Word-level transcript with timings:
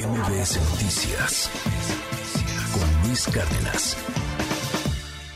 MBS 0.00 0.56
Noticias 0.70 1.50
con 2.72 3.06
Luis 3.06 3.26
Cárdenas. 3.26 3.96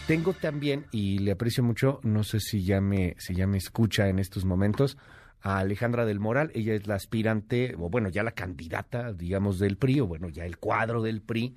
Tengo 0.07 0.33
también, 0.33 0.87
y 0.91 1.19
le 1.19 1.33
aprecio 1.33 1.63
mucho, 1.63 2.01
no 2.03 2.25
sé 2.25 2.41
si 2.41 2.65
ya 2.65 2.81
me, 2.81 3.15
si 3.19 3.35
ya 3.35 3.47
me 3.47 3.59
escucha 3.59 4.09
en 4.09 4.19
estos 4.19 4.47
momentos, 4.47 4.97
a 5.43 5.59
Alejandra 5.59 6.07
del 6.07 6.19
Moral. 6.19 6.51
Ella 6.55 6.73
es 6.73 6.87
la 6.87 6.95
aspirante, 6.95 7.75
o 7.79 7.91
bueno, 7.91 8.09
ya 8.09 8.23
la 8.23 8.31
candidata, 8.31 9.13
digamos, 9.13 9.59
del 9.59 9.77
PRI, 9.77 10.01
o 10.01 10.07
bueno, 10.07 10.31
ya 10.31 10.47
el 10.47 10.57
cuadro 10.57 11.03
del 11.03 11.21
PRI 11.21 11.55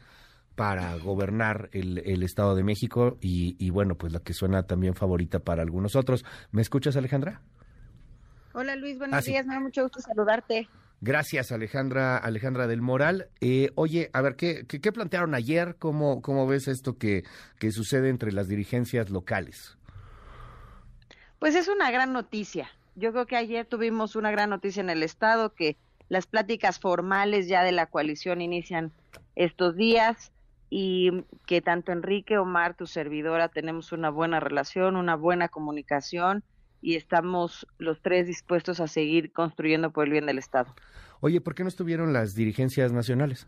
para 0.55 0.94
gobernar 0.98 1.70
el, 1.71 2.24
Estado 2.24 2.55
de 2.55 2.64
México 2.64 3.18
y, 3.21 3.55
y, 3.58 3.70
bueno, 3.70 3.96
pues 3.96 4.12
la 4.12 4.20
que 4.20 4.34
suena 4.34 4.64
también 4.64 4.96
favorita 4.96 5.39
para 5.39 5.62
algunos 5.62 5.96
otros. 5.96 6.26
¿Me 6.52 6.62
escuchas, 6.62 6.98
Alejandra? 6.98 7.42
Hola 8.52 8.76
Luis, 8.76 8.98
buenos 8.98 9.20
ah, 9.20 9.21
días, 9.21 9.46
me 9.46 9.54
da 9.54 9.62
mucho 9.62 9.84
gusto 9.84 10.02
saludarte. 10.02 10.68
Gracias, 11.00 11.52
Alejandra, 11.52 12.18
Alejandra 12.18 12.66
del 12.66 12.82
Moral. 12.82 13.29
Eh, 13.39 13.70
oye, 13.75 14.09
a 14.14 14.21
ver, 14.21 14.36
¿qué, 14.36 14.65
qué, 14.65 14.92
plantearon 14.92 15.36
ayer? 15.36 15.75
¿Cómo, 15.78 16.21
¿Cómo 16.24 16.47
ves 16.47 16.68
esto 16.68 16.97
que, 16.97 17.24
que 17.60 17.71
sucede 17.71 18.10
entre 18.10 18.32
las 18.32 18.47
dirigencias 18.47 19.11
locales? 19.11 19.78
Pues 21.39 21.54
es 21.54 21.68
una 21.68 21.91
gran 21.91 22.14
noticia. 22.14 22.69
Yo 22.96 23.11
creo 23.11 23.28
que 23.28 23.36
ayer 23.36 23.65
tuvimos 23.65 24.15
una 24.15 24.32
gran 24.32 24.50
noticia 24.50 24.82
en 24.82 24.89
el 24.89 25.04
Estado, 25.04 25.54
que 25.54 25.78
las 26.10 26.25
pláticas 26.25 26.79
formales 26.79 27.47
ya 27.47 27.64
de 27.64 27.74
la 27.74 27.86
coalición 27.86 28.41
inician 28.41 28.91
estos 29.36 29.75
días 29.75 30.32
y 30.71 31.24
que 31.46 31.61
tanto 31.61 31.91
Enrique, 31.91 32.39
Omar, 32.39 32.73
tu 32.73 32.88
servidora, 32.88 33.50
tenemos 33.50 33.91
una 33.91 34.09
buena 34.09 34.39
relación, 34.39 34.95
una 34.95 35.16
buena 35.16 35.47
comunicación 35.47 36.44
y 36.81 36.95
estamos 36.95 37.67
los 37.78 38.02
tres 38.02 38.28
dispuestos 38.28 38.80
a 38.80 38.88
seguir 38.88 39.31
construyendo 39.31 39.92
por 39.92 40.06
el 40.06 40.12
bien 40.12 40.26
del 40.26 40.38
Estado. 40.38 40.73
Oye, 41.20 41.42
¿por 41.42 41.56
qué 41.56 41.64
no 41.64 41.70
estuvieron 41.70 42.14
las 42.14 42.36
dirigencias 42.36 42.92
nacionales? 42.92 43.48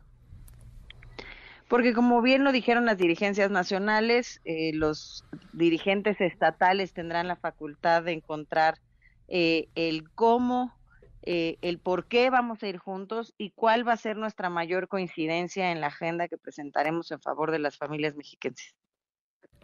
Porque 1.68 1.94
como 1.94 2.24
bien 2.24 2.44
lo 2.44 2.52
dijeron 2.52 2.86
las 2.86 2.98
dirigencias 2.98 3.52
nacionales, 3.52 4.41
eh, 4.44 4.71
los 4.74 5.24
dirigentes 5.54 6.20
estatales 6.20 6.94
tendrán 6.94 7.27
la 7.27 7.36
facultad 7.36 8.04
de 8.04 8.13
encontrar 8.13 8.80
eh, 9.27 9.68
el 9.76 10.10
cómo, 10.10 10.76
eh, 11.21 11.58
el 11.62 11.77
por 11.77 12.08
qué 12.08 12.32
vamos 12.32 12.64
a 12.64 12.68
ir 12.68 12.80
juntos 12.80 13.36
y 13.38 13.52
cuál 13.52 13.88
va 13.88 13.93
a 13.93 13.98
ser 13.98 14.18
nuestra 14.18 14.49
mayor 14.49 14.88
coincidencia 14.88 15.71
en 15.71 15.80
la 15.80 15.88
agenda 15.88 16.27
que 16.27 16.40
presentaremos 16.40 17.12
en 17.12 17.21
favor 17.21 17.52
de 17.52 17.60
las 17.60 17.77
familias 17.77 18.16
mexiquenses. 18.16 18.74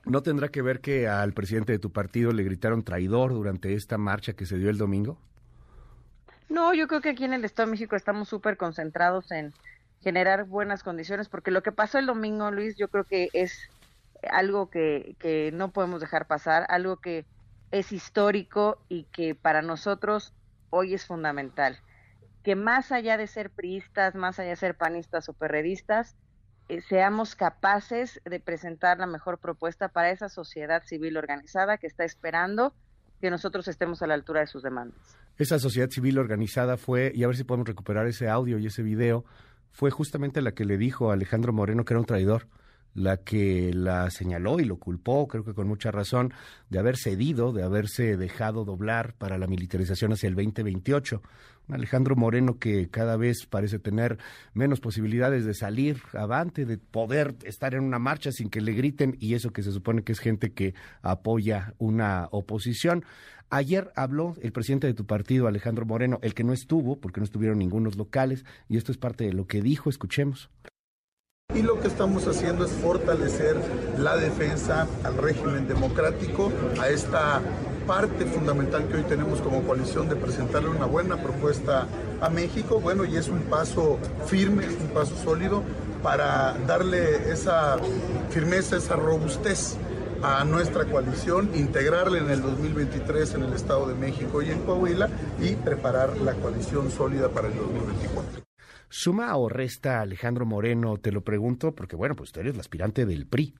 ¿No 0.06 0.22
tendrá 0.22 0.50
que 0.50 0.62
ver 0.62 0.82
que 0.82 1.08
al 1.08 1.34
presidente 1.34 1.72
de 1.72 1.80
tu 1.80 1.92
partido 1.92 2.32
le 2.32 2.44
gritaron 2.44 2.84
traidor 2.84 3.34
durante 3.34 3.74
esta 3.74 3.98
marcha 3.98 4.34
que 4.34 4.46
se 4.46 4.58
dio 4.58 4.70
el 4.70 4.78
domingo? 4.78 5.18
No, 6.48 6.74
yo 6.76 6.88
creo 6.88 7.02
que 7.02 7.10
aquí 7.10 7.24
en 7.24 7.34
el 7.34 7.44
Estado 7.44 7.66
de 7.68 7.72
México 7.72 7.96
estamos 7.96 8.30
súper 8.30 8.56
concentrados 8.56 9.32
en 9.32 9.52
generar 10.02 10.46
buenas 10.46 10.84
condiciones, 10.84 11.28
porque 11.28 11.50
lo 11.50 11.64
que 11.64 11.72
pasó 11.72 11.98
el 11.98 12.06
domingo, 12.06 12.52
Luis, 12.52 12.76
yo 12.78 12.90
creo 12.90 13.04
que 13.04 13.30
es 13.34 13.58
algo 14.32 14.70
que, 14.70 15.16
que 15.18 15.52
no 15.52 15.72
podemos 15.72 16.02
dejar 16.02 16.28
pasar, 16.28 16.66
algo 16.70 16.98
que 16.98 17.26
es 17.72 17.92
histórico 17.92 18.78
y 18.88 19.06
que 19.06 19.34
para 19.34 19.64
nosotros 19.64 20.34
hoy 20.70 20.94
es 20.94 21.08
fundamental. 21.08 21.80
Que 22.44 22.56
más 22.56 22.92
allá 22.92 23.18
de 23.18 23.26
ser 23.26 23.50
priistas, 23.50 24.14
más 24.14 24.38
allá 24.38 24.52
de 24.52 24.56
ser 24.56 24.76
panistas 24.76 25.28
o 25.30 25.34
perredistas, 25.34 26.16
eh, 26.68 26.82
seamos 26.82 27.36
capaces 27.36 28.22
de 28.26 28.40
presentar 28.40 28.98
la 29.00 29.08
mejor 29.08 29.40
propuesta 29.40 29.90
para 29.90 30.12
esa 30.12 30.30
sociedad 30.30 30.84
civil 30.84 31.18
organizada 31.18 31.78
que 31.78 31.88
está 31.88 32.04
esperando 32.04 32.74
que 33.22 33.30
nosotros 33.30 33.68
estemos 33.68 34.02
a 34.02 34.08
la 34.08 34.14
altura 34.14 34.42
de 34.42 34.48
sus 34.48 34.64
demandas. 34.64 35.18
Esa 35.38 35.60
sociedad 35.60 35.90
civil 35.90 36.18
organizada 36.18 36.78
fue, 36.78 37.12
y 37.14 37.24
a 37.24 37.28
ver 37.28 37.36
si 37.36 37.44
podemos 37.44 37.68
recuperar 37.68 38.08
ese 38.08 38.30
audio 38.30 38.58
y 38.58 38.68
ese 38.68 38.84
video, 38.84 39.26
fue 39.72 39.92
justamente 39.92 40.42
la 40.42 40.54
que 40.54 40.66
le 40.66 40.78
dijo 40.78 41.12
a 41.12 41.14
Alejandro 41.14 41.54
Moreno 41.54 41.84
que 41.86 41.94
era 41.94 42.00
un 42.00 42.06
traidor 42.06 42.48
la 42.96 43.18
que 43.18 43.72
la 43.74 44.10
señaló 44.10 44.60
y 44.60 44.66
lo 44.66 44.78
culpó, 44.78 45.28
creo 45.28 45.44
que 45.44 45.54
con 45.54 45.68
mucha 45.68 45.92
razón, 45.92 46.34
de 46.70 46.80
haber 46.80 46.98
cedido, 46.98 47.52
de 47.52 47.62
haberse 47.62 48.18
dejado 48.18 48.66
doblar 48.66 49.14
para 49.14 49.38
la 49.38 49.48
militarización 49.48 50.14
hacia 50.14 50.28
el 50.28 50.36
2028. 50.36 51.22
Un 51.68 51.76
Alejandro 51.76 52.16
Moreno 52.16 52.58
que 52.58 52.90
cada 52.90 53.18
vez 53.18 53.46
parece 53.48 53.80
tener 53.80 54.18
menos 54.54 54.80
posibilidades 54.80 55.46
de 55.46 55.54
salir 55.54 56.02
avante, 56.14 56.66
de 56.66 56.78
poder 56.78 57.36
estar 57.44 57.74
en 57.74 57.84
una 57.84 58.00
marcha 58.00 58.32
sin 58.32 58.50
que 58.50 58.62
le 58.62 58.74
griten 58.74 59.18
y 59.20 59.34
eso 59.34 59.52
que 59.52 59.64
se 59.64 59.72
supone 59.72 60.04
que 60.04 60.14
es 60.14 60.20
gente 60.20 60.54
que 60.54 60.74
apoya 61.02 61.74
una 61.78 62.28
oposición. 62.32 63.04
Ayer 63.50 63.92
habló 63.96 64.36
el 64.42 64.52
presidente 64.52 64.88
de 64.88 64.94
tu 64.94 65.06
partido, 65.06 65.48
Alejandro 65.48 65.86
Moreno, 65.86 66.20
el 66.22 66.34
que 66.34 66.44
no 66.44 66.54
estuvo, 66.54 67.00
porque 67.00 67.20
no 67.20 67.26
estuvieron 67.26 67.60
ningunos 67.60 67.96
locales, 67.96 68.46
y 68.70 68.78
esto 68.78 68.92
es 68.92 68.98
parte 68.98 69.26
de 69.26 69.34
lo 69.34 69.46
que 69.48 69.62
dijo. 69.62 69.90
Escuchemos. 69.90 70.50
Y 71.56 71.62
lo 71.62 71.80
que 71.80 71.88
estamos 71.88 72.28
haciendo 72.28 72.66
es 72.66 72.72
fortalecer 72.72 73.56
la 73.98 74.18
defensa 74.18 74.88
al 75.06 75.16
régimen 75.16 75.70
democrático, 75.70 76.52
a 76.82 76.90
esta 76.90 77.40
parte 77.88 78.26
fundamental 78.26 78.86
que 78.90 78.98
hoy 78.98 79.04
tenemos 79.04 79.40
como 79.40 79.62
coalición 79.62 80.10
de 80.10 80.18
presentarle 80.18 80.68
una 80.68 80.86
buena 80.86 81.16
propuesta 81.16 81.88
a 82.20 82.30
México. 82.30 82.82
Bueno, 82.82 83.06
y 83.06 83.16
es 83.16 83.30
un 83.30 83.40
paso 83.44 83.98
firme, 84.26 84.68
un 84.68 84.90
paso 84.90 85.16
sólido 85.16 85.64
para 86.04 86.58
darle 86.68 87.32
esa 87.32 87.78
firmeza, 88.32 88.76
esa 88.76 88.98
robustez 88.98 89.78
a 90.24 90.44
nuestra 90.44 90.84
coalición, 90.84 91.52
integrarla 91.56 92.18
en 92.18 92.32
el 92.32 92.42
2023 92.42 93.36
en 93.36 93.44
el 93.44 93.54
Estado 93.54 93.88
de 93.88 93.96
México 93.96 94.42
y 94.42 94.50
en 94.50 94.60
Coahuila 94.60 95.08
y 95.40 95.56
preparar 95.56 96.18
la 96.18 96.34
coalición 96.34 96.92
sólida 96.92 97.30
para 97.30 97.48
el 97.48 97.56
2024. 97.56 98.45
¿Suma 98.98 99.36
o 99.36 99.50
resta 99.50 100.00
Alejandro 100.00 100.46
Moreno? 100.46 100.96
Te 100.96 101.12
lo 101.12 101.20
pregunto 101.20 101.76
porque, 101.76 101.98
bueno, 101.98 102.16
pues 102.16 102.32
tú 102.32 102.40
eres 102.40 102.54
el 102.54 102.62
aspirante 102.62 103.06
del 103.06 103.28
PRI. 103.28 103.54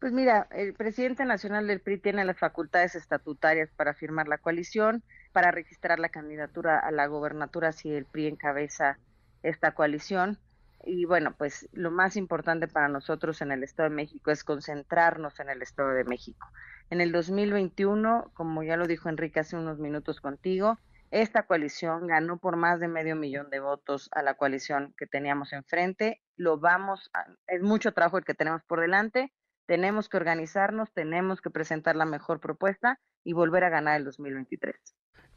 Pues 0.00 0.14
mira, 0.14 0.48
el 0.50 0.72
presidente 0.72 1.26
nacional 1.26 1.66
del 1.66 1.82
PRI 1.82 1.98
tiene 1.98 2.24
las 2.24 2.38
facultades 2.38 2.94
estatutarias 2.94 3.68
para 3.76 3.92
firmar 3.92 4.26
la 4.26 4.38
coalición, 4.38 5.02
para 5.34 5.50
registrar 5.50 5.98
la 5.98 6.08
candidatura 6.08 6.78
a 6.78 6.90
la 6.90 7.06
gobernatura 7.06 7.72
si 7.72 7.92
el 7.92 8.06
PRI 8.06 8.28
encabeza 8.28 8.98
esta 9.42 9.72
coalición. 9.72 10.38
Y 10.86 11.04
bueno, 11.04 11.34
pues 11.36 11.68
lo 11.74 11.90
más 11.90 12.16
importante 12.16 12.66
para 12.66 12.88
nosotros 12.88 13.42
en 13.42 13.52
el 13.52 13.62
Estado 13.62 13.90
de 13.90 13.96
México 13.96 14.30
es 14.30 14.42
concentrarnos 14.42 15.38
en 15.38 15.50
el 15.50 15.60
Estado 15.60 15.90
de 15.90 16.04
México. 16.04 16.46
En 16.88 17.02
el 17.02 17.12
2021, 17.12 18.30
como 18.32 18.62
ya 18.62 18.78
lo 18.78 18.86
dijo 18.86 19.10
Enrique 19.10 19.40
hace 19.40 19.56
unos 19.56 19.78
minutos 19.78 20.22
contigo, 20.22 20.78
esta 21.10 21.44
coalición 21.44 22.06
ganó 22.06 22.38
por 22.38 22.56
más 22.56 22.80
de 22.80 22.88
medio 22.88 23.16
millón 23.16 23.48
de 23.50 23.60
votos 23.60 24.08
a 24.12 24.22
la 24.22 24.34
coalición 24.34 24.94
que 24.96 25.06
teníamos 25.06 25.52
enfrente. 25.52 26.20
Lo 26.36 26.58
vamos, 26.58 27.10
es 27.46 27.62
mucho 27.62 27.92
trabajo 27.92 28.18
el 28.18 28.24
que 28.24 28.34
tenemos 28.34 28.62
por 28.64 28.80
delante. 28.80 29.32
Tenemos 29.66 30.08
que 30.08 30.16
organizarnos, 30.16 30.92
tenemos 30.92 31.40
que 31.40 31.50
presentar 31.50 31.96
la 31.96 32.04
mejor 32.04 32.40
propuesta 32.40 33.00
y 33.24 33.32
volver 33.32 33.64
a 33.64 33.70
ganar 33.70 33.98
el 33.98 34.04
2023. 34.04 34.76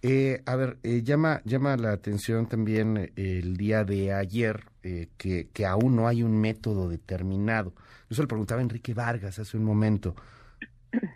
Eh, 0.04 0.42
a 0.46 0.56
ver, 0.56 0.78
eh, 0.84 1.04
llama, 1.04 1.42
llama 1.46 1.78
la 1.78 1.92
atención 1.92 2.48
también 2.48 2.98
eh, 2.98 3.12
el 3.16 3.56
día 3.56 3.84
de 3.84 4.14
ayer 4.14 4.66
que, 4.82 5.50
que 5.54 5.66
aún 5.66 5.96
no 5.96 6.08
hay 6.08 6.24
un 6.24 6.40
método 6.42 6.90
determinado. 6.90 7.74
Yo 8.10 8.16
se 8.16 8.22
lo 8.24 8.28
preguntaba 8.28 8.62
a 8.62 8.64
Enrique 8.64 8.96
Vargas 8.96 9.38
hace 9.38 9.58
un 9.58 9.64
momento 9.64 10.16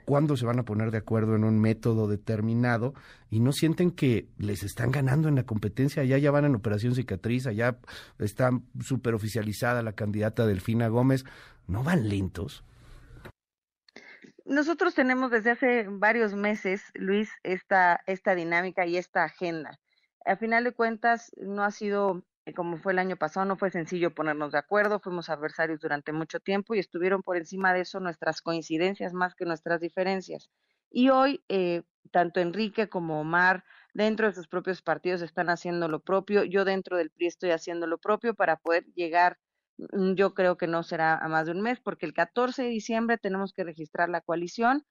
cuándo 0.06 0.38
se 0.38 0.46
van 0.46 0.60
a 0.60 0.64
poner 0.64 0.92
de 0.92 1.00
acuerdo 1.00 1.36
en 1.36 1.44
un 1.44 1.60
método 1.60 2.08
determinado 2.08 2.94
y 3.30 3.40
no 3.40 3.52
sienten 3.52 3.92
que 3.92 4.28
les 4.38 4.64
están 4.64 4.92
ganando 4.92 5.28
en 5.28 5.36
la 5.36 5.44
competencia. 5.44 6.02
Allá 6.02 6.18
ya 6.18 6.32
van 6.32 6.46
en 6.46 6.56
Operación 6.56 6.96
Cicatriz, 6.96 7.48
allá 7.48 7.78
está 8.20 8.52
súper 8.82 9.14
oficializada 9.14 9.84
la 9.84 9.94
candidata 9.94 10.46
Delfina 10.46 10.88
Gómez. 10.88 11.26
¿No 11.68 11.84
van 11.84 12.10
lentos? 12.10 12.64
Nosotros 14.46 14.94
tenemos 14.94 15.32
desde 15.32 15.52
hace 15.52 15.88
varios 15.90 16.36
meses, 16.36 16.84
Luis, 16.94 17.32
esta, 17.42 18.02
esta 18.06 18.36
dinámica 18.36 18.86
y 18.86 18.98
esta 18.98 19.24
agenda. 19.24 19.80
A 20.24 20.36
final 20.36 20.64
de 20.64 20.72
cuentas, 20.72 21.32
no 21.38 21.64
ha 21.64 21.72
sido 21.72 22.24
como 22.54 22.78
fue 22.78 22.94
el 22.94 23.00
año 23.00 23.18
pasado, 23.18 23.46
no 23.46 23.58
fue 23.58 23.72
sencillo 23.72 24.14
ponernos 24.14 24.52
de 24.52 24.60
acuerdo, 24.60 25.00
fuimos 25.00 25.30
adversarios 25.30 25.80
durante 25.80 26.12
mucho 26.14 26.40
tiempo 26.40 26.76
y 26.76 26.80
estuvieron 26.80 27.24
por 27.24 27.38
encima 27.38 27.74
de 27.74 27.82
eso 27.82 28.00
nuestras 28.00 28.42
coincidencias 28.42 29.14
más 29.14 29.34
que 29.36 29.46
nuestras 29.46 29.82
diferencias. 29.82 30.50
Y 30.92 31.10
hoy, 31.10 31.44
eh, 31.50 31.84
tanto 32.12 32.40
Enrique 32.40 32.88
como 32.88 33.20
Omar, 33.20 33.64
dentro 33.94 34.28
de 34.28 34.34
sus 34.34 34.48
propios 34.48 34.82
partidos, 34.82 35.22
están 35.22 35.50
haciendo 35.50 35.88
lo 35.88 36.02
propio. 36.02 36.44
Yo 36.44 36.66
dentro 36.66 36.98
del 36.98 37.10
PRI 37.10 37.28
estoy 37.28 37.52
haciendo 37.52 37.88
lo 37.88 37.98
propio 37.98 38.36
para 38.36 38.58
poder 38.58 38.86
llegar, 38.96 39.38
mm, 39.78 40.14
yo 40.14 40.34
creo 40.34 40.58
que 40.58 40.68
no 40.68 40.84
será 40.84 41.18
a 41.18 41.28
más 41.28 41.48
de 41.48 41.54
un 41.54 41.62
mes, 41.62 41.80
porque 41.80 42.06
el 42.06 42.14
14 42.14 42.64
de 42.64 42.70
diciembre 42.70 43.18
tenemos 43.18 43.54
que 43.54 43.64
registrar 43.64 44.10
la 44.10 44.22
coalición, 44.22 44.86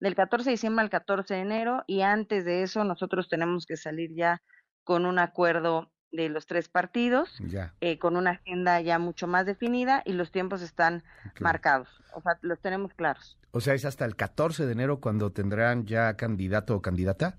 del 0.00 0.14
14 0.14 0.50
de 0.50 0.54
diciembre 0.54 0.82
al 0.84 0.90
14 0.90 1.34
de 1.34 1.40
enero, 1.40 1.84
y 1.86 2.02
antes 2.02 2.44
de 2.44 2.62
eso 2.62 2.84
nosotros 2.84 3.28
tenemos 3.28 3.66
que 3.66 3.76
salir 3.76 4.10
ya 4.14 4.42
con 4.84 5.06
un 5.06 5.18
acuerdo 5.18 5.90
de 6.12 6.28
los 6.28 6.46
tres 6.46 6.68
partidos, 6.68 7.38
eh, 7.80 7.98
con 7.98 8.16
una 8.16 8.30
agenda 8.30 8.80
ya 8.80 8.98
mucho 8.98 9.26
más 9.26 9.46
definida 9.46 10.02
y 10.04 10.12
los 10.12 10.30
tiempos 10.30 10.62
están 10.62 11.02
marcados, 11.40 11.88
o 12.14 12.22
sea, 12.22 12.38
los 12.40 12.58
tenemos 12.60 12.94
claros. 12.94 13.36
O 13.50 13.60
sea, 13.60 13.74
¿es 13.74 13.84
hasta 13.84 14.04
el 14.04 14.16
14 14.16 14.66
de 14.66 14.72
enero 14.72 15.00
cuando 15.00 15.32
tendrán 15.32 15.84
ya 15.86 16.14
candidato 16.14 16.76
o 16.76 16.82
candidata? 16.82 17.36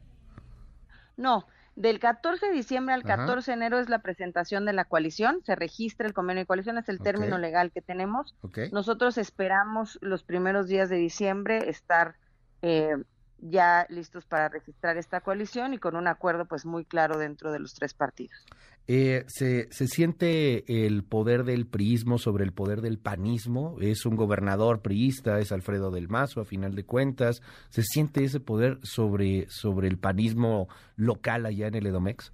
No, 1.17 1.47
Del 1.75 1.99
14 1.99 2.47
de 2.47 2.51
diciembre 2.51 2.93
al 2.93 3.03
14 3.03 3.51
de 3.51 3.55
enero 3.55 3.79
es 3.79 3.89
la 3.89 3.99
presentación 3.99 4.65
de 4.65 4.73
la 4.73 4.85
coalición, 4.85 5.41
se 5.45 5.55
registra 5.55 6.05
el 6.05 6.13
convenio 6.13 6.41
de 6.41 6.45
coalición, 6.45 6.77
es 6.77 6.89
el 6.89 6.99
término 6.99 7.37
legal 7.37 7.71
que 7.71 7.81
tenemos. 7.81 8.35
Nosotros 8.71 9.17
esperamos 9.17 9.97
los 10.01 10.23
primeros 10.23 10.67
días 10.67 10.89
de 10.89 10.97
diciembre 10.97 11.69
estar 11.69 12.15
eh, 12.61 12.97
ya 13.41 13.85
listos 13.89 14.25
para 14.25 14.49
registrar 14.49 14.97
esta 14.97 15.21
coalición 15.21 15.73
y 15.73 15.77
con 15.77 15.95
un 15.95 16.07
acuerdo 16.07 16.45
pues 16.45 16.65
muy 16.65 16.85
claro 16.85 17.17
dentro 17.17 17.51
de 17.51 17.59
los 17.59 17.73
tres 17.73 17.93
partidos. 17.93 18.45
Eh, 18.87 19.23
¿se, 19.27 19.71
¿Se 19.71 19.87
siente 19.87 20.85
el 20.85 21.03
poder 21.03 21.43
del 21.43 21.67
priismo 21.67 22.17
sobre 22.17 22.43
el 22.43 22.53
poder 22.53 22.81
del 22.81 22.97
panismo? 22.97 23.77
Es 23.79 24.05
un 24.05 24.15
gobernador 24.15 24.81
priista, 24.81 25.39
es 25.39 25.51
Alfredo 25.51 25.91
del 25.91 26.09
Mazo, 26.09 26.41
a 26.41 26.45
final 26.45 26.75
de 26.75 26.85
cuentas. 26.85 27.41
¿Se 27.69 27.83
siente 27.83 28.23
ese 28.23 28.39
poder 28.39 28.79
sobre, 28.81 29.47
sobre 29.49 29.87
el 29.87 29.99
panismo 29.99 30.67
local 30.95 31.45
allá 31.45 31.67
en 31.67 31.75
el 31.75 31.85
Edomex? 31.85 32.31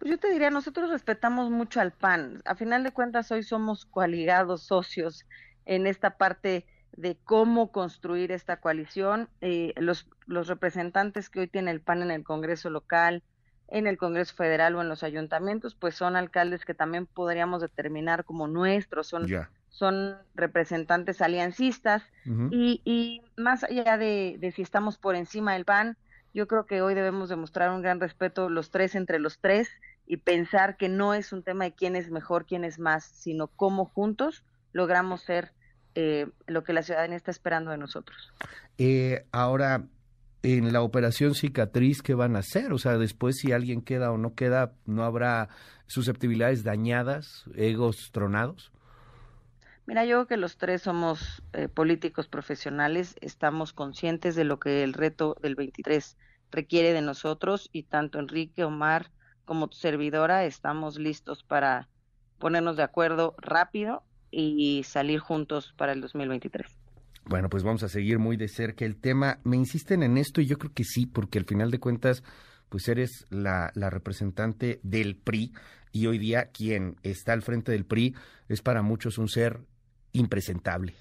Pues 0.00 0.10
yo 0.10 0.18
te 0.18 0.32
diría, 0.32 0.50
nosotros 0.50 0.90
respetamos 0.90 1.50
mucho 1.50 1.80
al 1.80 1.92
PAN. 1.92 2.42
A 2.44 2.54
final 2.54 2.82
de 2.82 2.90
cuentas, 2.90 3.30
hoy 3.30 3.42
somos 3.42 3.84
coaligados, 3.84 4.64
socios 4.64 5.26
en 5.66 5.86
esta 5.86 6.16
parte 6.16 6.66
de 6.96 7.16
cómo 7.24 7.72
construir 7.72 8.32
esta 8.32 8.60
coalición. 8.60 9.28
Eh, 9.40 9.72
los, 9.76 10.08
los 10.26 10.48
representantes 10.48 11.30
que 11.30 11.40
hoy 11.40 11.48
tiene 11.48 11.70
el 11.70 11.80
PAN 11.80 12.02
en 12.02 12.10
el 12.10 12.24
Congreso 12.24 12.70
local, 12.70 13.22
en 13.68 13.86
el 13.86 13.98
Congreso 13.98 14.34
Federal 14.34 14.74
o 14.74 14.82
en 14.82 14.88
los 14.88 15.02
ayuntamientos, 15.02 15.74
pues 15.74 15.94
son 15.94 16.16
alcaldes 16.16 16.64
que 16.64 16.74
también 16.74 17.06
podríamos 17.06 17.62
determinar 17.62 18.24
como 18.24 18.48
nuestros, 18.48 19.06
son, 19.06 19.28
son 19.68 20.16
representantes 20.34 21.22
aliancistas 21.22 22.02
y, 22.50 22.82
y, 22.84 23.22
más 23.36 23.64
allá 23.64 23.96
de, 23.96 24.36
de, 24.40 24.50
si 24.50 24.62
estamos 24.62 24.98
por 24.98 25.14
encima 25.14 25.52
del 25.52 25.64
PAN, 25.64 25.96
yo 26.34 26.46
creo 26.48 26.66
que 26.66 26.82
hoy 26.82 26.94
debemos 26.94 27.28
demostrar 27.28 27.70
un 27.70 27.82
gran 27.82 28.00
respeto 28.00 28.48
los 28.48 28.70
tres 28.70 28.94
entre 28.94 29.18
los 29.18 29.38
tres 29.38 29.68
y 30.06 30.18
pensar 30.18 30.76
que 30.76 30.88
no 30.88 31.14
es 31.14 31.32
un 31.32 31.42
tema 31.42 31.64
de 31.64 31.72
quién 31.72 31.94
es 31.94 32.10
mejor, 32.10 32.46
quién 32.46 32.64
es 32.64 32.78
más, 32.78 33.04
sino 33.04 33.46
cómo 33.46 33.84
juntos 33.84 34.44
logramos 34.72 35.22
ser 35.22 35.52
eh, 35.94 36.28
lo 36.46 36.64
que 36.64 36.72
la 36.72 36.82
ciudadanía 36.82 37.16
está 37.16 37.30
esperando 37.30 37.70
de 37.70 37.78
nosotros. 37.78 38.32
Eh, 38.78 39.26
ahora, 39.32 39.84
en 40.42 40.72
la 40.72 40.82
operación 40.82 41.34
cicatriz, 41.34 42.02
¿qué 42.02 42.14
van 42.14 42.36
a 42.36 42.40
hacer? 42.40 42.72
O 42.72 42.78
sea, 42.78 42.96
después 42.96 43.36
si 43.38 43.52
alguien 43.52 43.82
queda 43.82 44.10
o 44.10 44.18
no 44.18 44.34
queda, 44.34 44.72
¿no 44.86 45.04
habrá 45.04 45.48
susceptibilidades 45.86 46.64
dañadas, 46.64 47.44
egos 47.54 48.10
tronados? 48.12 48.72
Mira, 49.86 50.04
yo 50.04 50.18
creo 50.18 50.26
que 50.26 50.36
los 50.36 50.56
tres 50.56 50.82
somos 50.82 51.42
eh, 51.52 51.68
políticos 51.68 52.28
profesionales, 52.28 53.16
estamos 53.20 53.72
conscientes 53.72 54.36
de 54.36 54.44
lo 54.44 54.60
que 54.60 54.84
el 54.84 54.92
reto 54.92 55.36
del 55.42 55.56
23 55.56 56.16
requiere 56.52 56.92
de 56.92 57.02
nosotros 57.02 57.68
y 57.72 57.82
tanto 57.84 58.18
Enrique, 58.18 58.64
Omar 58.64 59.10
como 59.44 59.68
tu 59.68 59.76
servidora 59.76 60.44
estamos 60.44 60.96
listos 60.96 61.42
para 61.42 61.88
ponernos 62.38 62.76
de 62.76 62.84
acuerdo 62.84 63.34
rápido 63.38 64.04
y 64.30 64.82
salir 64.84 65.18
juntos 65.20 65.74
para 65.76 65.92
el 65.92 66.00
2023. 66.00 66.66
Bueno, 67.24 67.48
pues 67.48 67.62
vamos 67.62 67.82
a 67.82 67.88
seguir 67.88 68.18
muy 68.18 68.36
de 68.36 68.48
cerca 68.48 68.84
el 68.84 68.96
tema. 68.96 69.38
Me 69.44 69.56
insisten 69.56 70.02
en 70.02 70.16
esto 70.16 70.40
y 70.40 70.46
yo 70.46 70.58
creo 70.58 70.72
que 70.72 70.84
sí, 70.84 71.06
porque 71.06 71.38
al 71.38 71.44
final 71.44 71.70
de 71.70 71.78
cuentas, 71.78 72.22
pues 72.68 72.88
eres 72.88 73.26
la, 73.30 73.70
la 73.74 73.90
representante 73.90 74.80
del 74.82 75.16
PRI 75.16 75.52
y 75.92 76.06
hoy 76.06 76.18
día 76.18 76.46
quien 76.46 76.96
está 77.02 77.32
al 77.32 77.42
frente 77.42 77.72
del 77.72 77.84
PRI 77.84 78.14
es 78.48 78.62
para 78.62 78.82
muchos 78.82 79.18
un 79.18 79.28
ser 79.28 79.60
impresentable. 80.12 80.94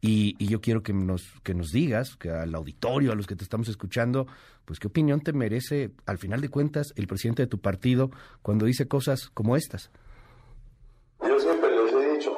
Y, 0.00 0.36
y, 0.38 0.48
yo 0.48 0.60
quiero 0.60 0.82
que 0.82 0.92
nos, 0.92 1.22
que 1.42 1.54
nos 1.54 1.68
digas, 1.68 2.16
que 2.16 2.30
al 2.30 2.54
auditorio, 2.54 3.12
a 3.12 3.14
los 3.14 3.26
que 3.26 3.34
te 3.34 3.42
estamos 3.42 3.68
escuchando, 3.68 4.26
pues 4.64 4.78
qué 4.78 4.88
opinión 4.88 5.20
te 5.20 5.32
merece, 5.32 5.90
al 6.04 6.18
final 6.18 6.40
de 6.40 6.48
cuentas, 6.48 6.92
el 6.96 7.06
presidente 7.06 7.42
de 7.42 7.48
tu 7.48 7.60
partido 7.60 8.10
cuando 8.42 8.66
dice 8.66 8.86
cosas 8.88 9.30
como 9.30 9.56
estas. 9.56 9.90
Yo 11.22 11.40
siempre 11.40 11.70
les 11.70 11.92
he 11.94 12.12
dicho, 12.12 12.36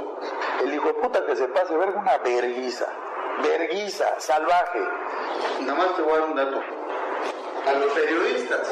el 0.64 0.74
hijo 0.74 0.86
de 0.86 0.94
puta 0.94 1.26
que 1.26 1.34
vergüenza 2.18 2.86
verguiza, 3.42 4.04
salvaje. 4.18 4.80
Nada 5.60 5.74
más 5.74 5.96
te 5.96 6.02
voy 6.02 6.12
a 6.12 6.18
dar 6.18 6.28
un 6.30 6.36
dato. 6.36 6.60
A 7.66 7.72
los 7.72 7.92
periodistas 7.92 8.68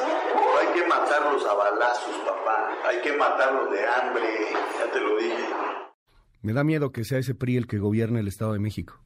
hay 0.60 0.80
que 0.80 0.86
matarlos 0.86 1.44
a 1.44 1.54
balazos, 1.54 2.16
papá. 2.24 2.70
Hay 2.86 3.00
que 3.02 3.12
matarlos 3.12 3.70
de 3.70 3.86
hambre, 3.86 4.26
ya 4.78 4.92
te 4.92 5.00
lo 5.00 5.18
dije. 5.18 5.48
Me 6.42 6.52
da 6.52 6.64
miedo 6.64 6.92
que 6.92 7.04
sea 7.04 7.18
ese 7.18 7.34
PRI 7.34 7.56
el 7.56 7.66
que 7.66 7.78
gobierne 7.78 8.20
el 8.20 8.28
Estado 8.28 8.52
de 8.52 8.58
México. 8.58 9.00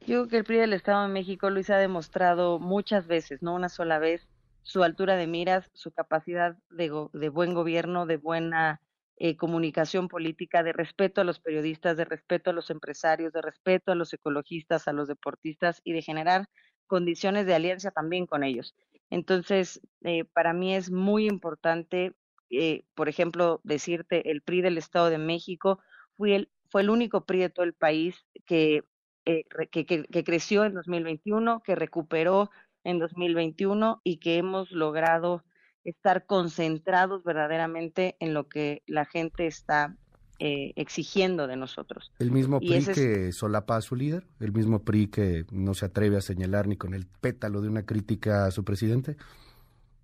Yo 0.00 0.06
creo 0.06 0.28
que 0.28 0.36
el 0.38 0.44
PRI 0.44 0.58
del 0.58 0.72
Estado 0.74 1.02
de 1.02 1.12
México, 1.12 1.50
Luis, 1.50 1.70
ha 1.70 1.78
demostrado 1.78 2.58
muchas 2.60 3.06
veces, 3.06 3.42
no 3.42 3.54
una 3.54 3.68
sola 3.68 3.98
vez, 3.98 4.28
su 4.62 4.84
altura 4.84 5.16
de 5.16 5.26
miras, 5.26 5.68
su 5.74 5.90
capacidad 5.90 6.56
de, 6.70 7.08
de 7.12 7.28
buen 7.28 7.54
gobierno, 7.54 8.06
de 8.06 8.16
buena 8.16 8.80
eh, 9.18 9.36
comunicación 9.36 10.08
política, 10.08 10.62
de 10.62 10.72
respeto 10.72 11.22
a 11.22 11.24
los 11.24 11.40
periodistas, 11.40 11.96
de 11.96 12.04
respeto 12.04 12.50
a 12.50 12.52
los 12.52 12.68
empresarios, 12.70 13.32
de 13.32 13.40
respeto 13.40 13.92
a 13.92 13.94
los 13.94 14.12
ecologistas, 14.12 14.88
a 14.88 14.92
los 14.92 15.08
deportistas 15.08 15.80
y 15.84 15.92
de 15.92 16.02
generar 16.02 16.48
condiciones 16.86 17.46
de 17.46 17.54
alianza 17.54 17.90
también 17.90 18.26
con 18.26 18.44
ellos. 18.44 18.74
Entonces, 19.08 19.80
eh, 20.02 20.24
para 20.24 20.52
mí 20.52 20.74
es 20.74 20.90
muy 20.90 21.26
importante, 21.26 22.14
eh, 22.50 22.84
por 22.94 23.08
ejemplo, 23.08 23.60
decirte, 23.64 24.30
el 24.30 24.42
PRI 24.42 24.60
del 24.60 24.78
Estado 24.78 25.08
de 25.08 25.18
México 25.18 25.80
fue 26.16 26.36
el, 26.36 26.50
fue 26.70 26.82
el 26.82 26.90
único 26.90 27.24
PRI 27.24 27.40
de 27.40 27.50
todo 27.50 27.64
el 27.64 27.74
país 27.74 28.16
que, 28.44 28.82
que, 29.24 29.86
que 29.86 30.24
creció 30.24 30.64
en 30.64 30.74
2021, 30.74 31.62
que 31.62 31.74
recuperó 31.74 32.50
en 32.84 32.98
2021 32.98 34.00
y 34.04 34.18
que 34.18 34.36
hemos 34.36 34.70
logrado 34.72 35.42
estar 35.86 36.26
concentrados 36.26 37.22
verdaderamente 37.22 38.16
en 38.18 38.34
lo 38.34 38.48
que 38.48 38.82
la 38.86 39.04
gente 39.04 39.46
está 39.46 39.96
eh, 40.38 40.72
exigiendo 40.76 41.46
de 41.46 41.56
nosotros. 41.56 42.12
¿El 42.18 42.32
mismo 42.32 42.58
PRI 42.58 42.84
que 42.86 43.32
solapa 43.32 43.76
a 43.76 43.80
su 43.80 43.94
líder? 43.94 44.26
¿El 44.40 44.52
mismo 44.52 44.84
PRI 44.84 45.06
que 45.06 45.46
no 45.50 45.74
se 45.74 45.86
atreve 45.86 46.16
a 46.16 46.20
señalar 46.20 46.66
ni 46.66 46.76
con 46.76 46.92
el 46.92 47.06
pétalo 47.06 47.62
de 47.62 47.68
una 47.68 47.86
crítica 47.86 48.46
a 48.46 48.50
su 48.50 48.64
presidente? 48.64 49.16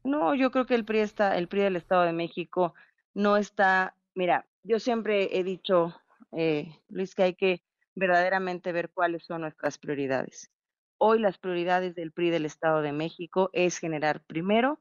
No, 0.04 0.34
yo 0.34 0.50
creo 0.50 0.66
que 0.66 0.76
el 0.76 0.84
PRI 0.84 1.00
está, 1.00 1.36
el 1.36 1.48
PRI 1.48 1.62
del 1.62 1.76
Estado 1.76 2.04
de 2.04 2.12
México 2.12 2.74
no 3.12 3.36
está, 3.36 3.94
mira, 4.14 4.46
yo 4.62 4.78
siempre 4.78 5.36
he 5.38 5.44
dicho, 5.44 5.94
eh, 6.30 6.68
Luis, 6.88 7.14
que 7.14 7.24
hay 7.24 7.34
que 7.34 7.62
verdaderamente 7.94 8.72
ver 8.72 8.90
cuáles 8.90 9.24
son 9.24 9.42
nuestras 9.42 9.78
prioridades. 9.78 10.50
Hoy 10.96 11.18
las 11.18 11.38
prioridades 11.38 11.96
del 11.96 12.12
PRI 12.12 12.30
del 12.30 12.46
Estado 12.46 12.80
de 12.82 12.92
México 12.92 13.50
es 13.52 13.78
generar 13.78 14.22
primero 14.24 14.78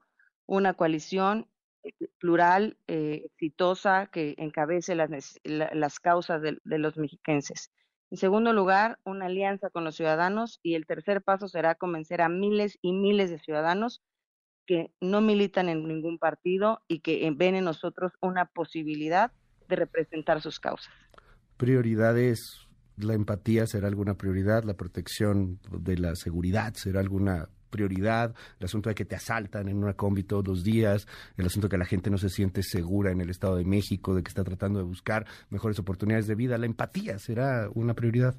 una 0.51 0.73
coalición 0.73 1.47
eh, 1.83 1.93
plural, 2.19 2.75
eh, 2.87 3.21
exitosa, 3.23 4.07
que 4.07 4.35
encabece 4.37 4.95
las, 4.95 5.09
las 5.45 5.99
causas 6.01 6.41
de, 6.41 6.59
los 6.65 6.97
mexiquenses. 6.97 7.71
En 8.09 8.17
segundo 8.17 8.51
lugar, 8.51 8.99
una 9.05 9.27
alianza 9.27 9.69
con 9.69 9.85
los 9.85 9.95
ciudadanos 9.95 10.59
y 10.61 10.75
el 10.75 10.85
tercer 10.85 11.21
paso 11.21 11.47
será 11.47 11.75
convencer 11.75 12.21
a 12.21 12.27
miles 12.27 12.77
y 12.81 12.91
miles 12.91 13.29
de 13.29 13.39
ciudadanos 13.39 14.01
que 14.67 14.91
no 14.99 15.21
militan 15.21 15.69
en 15.69 15.87
ningún 15.87 16.19
partido 16.19 16.81
y 16.89 16.99
que 16.99 17.31
ven 17.33 17.55
en 17.55 17.63
nosotros 17.63 18.11
una 18.19 18.43
posibilidad 18.43 19.31
de 19.69 19.77
representar 19.77 20.41
sus 20.41 20.59
causas. 20.59 20.93
Prioridades, 21.55 22.67
la 22.97 23.13
empatía 23.13 23.67
será 23.67 23.87
alguna 23.87 24.15
prioridad, 24.15 24.65
la 24.65 24.73
protección 24.73 25.61
de 25.71 25.97
la 25.97 26.13
seguridad 26.15 26.73
será 26.73 26.99
alguna 26.99 27.47
prioridad, 27.71 28.35
el 28.59 28.65
asunto 28.65 28.89
de 28.89 28.95
que 28.95 29.05
te 29.05 29.15
asaltan 29.15 29.67
en 29.67 29.77
una 29.77 29.93
combi 29.93 30.23
todos 30.23 30.47
los 30.47 30.63
días, 30.63 31.07
el 31.37 31.47
asunto 31.47 31.67
de 31.67 31.71
que 31.71 31.77
la 31.77 31.85
gente 31.85 32.11
no 32.11 32.19
se 32.19 32.29
siente 32.29 32.61
segura 32.61 33.11
en 33.11 33.21
el 33.21 33.31
Estado 33.31 33.55
de 33.55 33.65
México, 33.65 34.13
de 34.13 34.21
que 34.21 34.29
está 34.29 34.43
tratando 34.43 34.77
de 34.77 34.85
buscar 34.85 35.25
mejores 35.49 35.79
oportunidades 35.79 36.27
de 36.27 36.35
vida, 36.35 36.59
la 36.59 36.67
empatía 36.67 37.17
será 37.17 37.69
una 37.73 37.95
prioridad. 37.95 38.35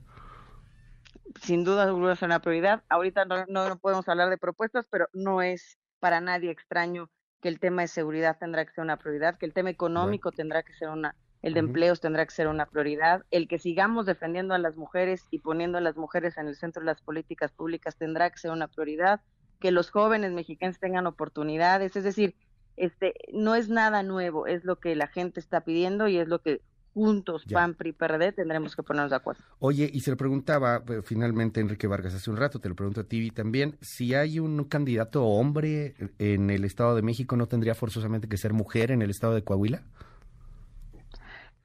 Sin 1.40 1.64
duda 1.64 1.90
es 2.12 2.22
una 2.22 2.40
prioridad. 2.40 2.84
Ahorita 2.88 3.24
no, 3.24 3.46
no, 3.48 3.78
podemos 3.78 4.08
hablar 4.08 4.28
de 4.30 4.38
propuestas, 4.38 4.86
pero 4.90 5.08
no 5.12 5.40
es 5.42 5.78
para 5.98 6.20
nadie 6.20 6.50
extraño 6.50 7.10
que 7.40 7.48
el 7.48 7.58
tema 7.58 7.82
de 7.82 7.88
seguridad 7.88 8.36
tendrá 8.38 8.64
que 8.64 8.72
ser 8.72 8.84
una 8.84 8.98
prioridad, 8.98 9.38
que 9.38 9.46
el 9.46 9.52
tema 9.52 9.70
económico 9.70 10.30
tendrá 10.30 10.62
que 10.62 10.74
ser 10.74 10.90
una, 10.90 11.16
el 11.42 11.54
de 11.54 11.61
empleos 11.61 12.00
tendrá 12.00 12.25
que 12.25 12.32
ser 12.32 12.49
una 12.49 12.66
prioridad, 12.66 13.25
el 13.30 13.49
que 13.49 13.58
sigamos 13.58 14.06
defendiendo 14.06 14.54
a 14.54 14.58
las 14.58 14.76
mujeres 14.76 15.26
y 15.30 15.40
poniendo 15.40 15.78
a 15.78 15.80
las 15.80 15.96
mujeres 15.96 16.38
en 16.38 16.46
el 16.46 16.56
centro 16.56 16.80
de 16.80 16.87
las 16.87 17.02
políticas 17.02 17.50
públicas 17.52 17.96
tendrá 17.96 18.30
que 18.30 18.38
ser 18.38 18.52
una 18.52 18.68
prioridad, 18.68 19.20
que 19.61 19.72
los 19.72 19.90
jóvenes 19.90 20.32
mexicanos 20.32 20.78
tengan 20.78 21.06
oportunidades, 21.06 21.96
es 21.96 22.04
decir, 22.04 22.37
este 22.76 23.14
no 23.32 23.54
es 23.54 23.68
nada 23.68 24.02
nuevo, 24.02 24.46
es 24.46 24.64
lo 24.64 24.76
que 24.76 24.94
la 24.94 25.08
gente 25.08 25.40
está 25.40 25.62
pidiendo 25.62 26.08
y 26.08 26.18
es 26.18 26.28
lo 26.28 26.40
que 26.40 26.62
juntos, 26.94 27.44
PAN, 27.50 27.75
PRI, 27.75 27.92
PRD, 27.92 28.32
tendremos 28.32 28.76
que 28.76 28.82
ponernos 28.82 29.11
de 29.11 29.16
acuerdo. 29.16 29.42
Oye, 29.58 29.90
y 29.92 30.00
se 30.00 30.11
le 30.11 30.16
preguntaba 30.16 30.82
eh, 30.88 31.00
finalmente 31.02 31.61
Enrique 31.61 31.87
Vargas 31.87 32.14
hace 32.14 32.30
un 32.30 32.37
rato, 32.37 32.61
te 32.61 32.68
lo 32.68 32.75
pregunto 32.75 33.00
a 33.00 33.04
ti 33.04 33.30
también, 33.30 33.78
si 33.80 34.14
hay 34.14 34.38
un 34.38 34.64
candidato 34.64 35.25
hombre 35.25 35.94
en 36.18 36.50
el 36.50 36.64
Estado 36.64 36.94
de 36.94 37.02
México, 37.02 37.37
¿no 37.37 37.49
tendría 37.49 37.75
forzosamente 37.75 38.28
que 38.28 38.37
ser 38.37 38.52
mujer 38.52 38.90
en 38.90 39.00
el 39.00 39.11
Estado 39.11 39.34
de 39.34 39.42
Coahuila? 39.42 39.82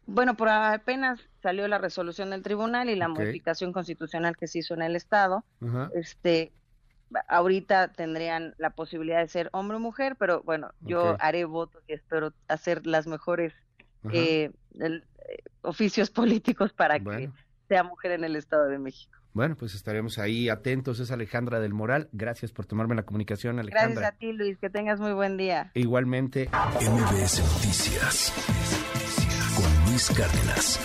Bueno, 0.07 0.35
por 0.37 0.47
apenas 0.47 1.19
salió 1.43 1.67
la 1.67 1.77
resolución 1.77 2.29
del 2.29 2.41
tribunal 2.41 2.89
y 2.89 2.95
la 2.95 3.09
modificación 3.09 3.73
constitucional 3.73 4.37
que 4.37 4.47
se 4.47 4.59
hizo 4.59 4.73
en 4.73 4.81
el 4.81 4.95
estado. 4.95 5.43
Este, 5.93 6.53
ahorita 7.27 7.89
tendrían 7.89 8.55
la 8.57 8.69
posibilidad 8.69 9.19
de 9.19 9.27
ser 9.27 9.49
hombre 9.51 9.77
o 9.77 9.79
mujer, 9.81 10.15
pero 10.17 10.41
bueno, 10.43 10.71
yo 10.79 11.17
haré 11.19 11.43
votos 11.43 11.83
y 11.87 11.93
espero 11.93 12.33
hacer 12.47 12.87
las 12.87 13.05
mejores 13.05 13.53
eh, 14.11 14.51
eh, 14.79 15.01
oficios 15.61 16.09
políticos 16.09 16.71
para 16.71 16.99
que 16.99 17.29
sea 17.67 17.83
mujer 17.83 18.11
en 18.11 18.23
el 18.23 18.37
Estado 18.37 18.67
de 18.67 18.79
México. 18.79 19.13
Bueno, 19.33 19.55
pues 19.55 19.75
estaremos 19.75 20.17
ahí 20.17 20.49
atentos. 20.49 20.99
Es 20.99 21.11
Alejandra 21.11 21.59
del 21.59 21.73
Moral. 21.73 22.09
Gracias 22.11 22.51
por 22.51 22.65
tomarme 22.65 22.95
la 22.95 23.03
comunicación, 23.03 23.59
Alejandra. 23.59 23.93
Gracias 23.93 24.13
a 24.13 24.17
ti, 24.17 24.31
Luis. 24.31 24.57
Que 24.57 24.69
tengas 24.69 24.99
muy 24.99 25.11
buen 25.11 25.37
día. 25.37 25.69
Igualmente. 25.75 26.49
MBS 26.49 27.41
Noticias 27.41 28.33
Cárdenas. 29.98 30.80